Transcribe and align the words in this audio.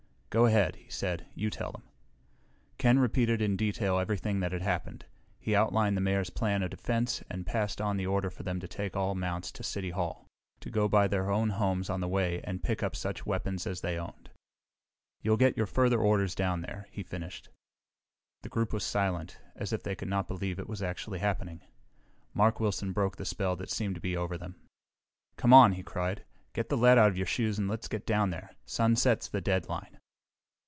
"Go 0.31 0.45
ahead," 0.45 0.77
he 0.77 0.89
said. 0.89 1.25
"You 1.35 1.49
tell 1.49 1.73
them." 1.73 1.83
Ken 2.77 2.99
repeated 2.99 3.41
in 3.41 3.57
detail 3.57 3.99
everything 3.99 4.39
that 4.39 4.53
had 4.53 4.61
happened. 4.61 5.03
He 5.41 5.53
outlined 5.53 5.97
the 5.97 6.01
Mayor's 6.01 6.29
plan 6.29 6.63
of 6.63 6.69
defense 6.69 7.21
and 7.29 7.45
passed 7.45 7.81
on 7.81 7.97
the 7.97 8.05
order 8.07 8.29
for 8.29 8.43
them 8.43 8.57
to 8.61 8.67
take 8.69 8.95
all 8.95 9.13
mounts 9.13 9.51
to 9.51 9.61
City 9.61 9.89
Hall, 9.89 10.29
to 10.61 10.69
go 10.69 10.87
by 10.87 11.09
their 11.09 11.29
own 11.29 11.49
homes 11.49 11.89
on 11.89 11.99
the 11.99 12.07
way 12.07 12.39
and 12.45 12.63
pick 12.63 12.81
up 12.81 12.95
such 12.95 13.25
weapons 13.25 13.67
as 13.67 13.81
they 13.81 13.99
owned. 13.99 14.29
"You'll 15.21 15.35
get 15.35 15.57
your 15.57 15.65
further 15.65 15.99
orders 15.99 16.33
there," 16.35 16.87
he 16.93 17.03
finished. 17.03 17.49
The 18.41 18.47
group 18.47 18.71
was 18.71 18.85
silent, 18.85 19.37
as 19.57 19.73
if 19.73 19.83
they 19.83 19.95
could 19.95 20.07
not 20.07 20.29
believe 20.29 20.59
it 20.59 20.69
was 20.69 20.81
actually 20.81 21.19
happening. 21.19 21.59
Mark 22.33 22.57
Wilson 22.61 22.93
broke 22.93 23.17
the 23.17 23.25
spell 23.25 23.57
that 23.57 23.69
seemed 23.69 23.95
to 23.95 24.01
be 24.01 24.15
over 24.15 24.37
them. 24.37 24.55
"Come 25.35 25.51
on!" 25.51 25.73
he 25.73 25.83
cried. 25.83 26.23
"Get 26.53 26.69
the 26.69 26.77
lead 26.77 26.97
out 26.97 27.09
of 27.09 27.17
your 27.17 27.27
shoes 27.27 27.59
and 27.59 27.67
let's 27.67 27.89
get 27.89 28.05
down 28.05 28.29
there! 28.29 28.55
Sunset's 28.65 29.27
the 29.27 29.41
deadline!" 29.41 29.97